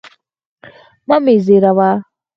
مه 1.07 1.17
مي 1.23 1.35
زهيروه. 1.45 1.91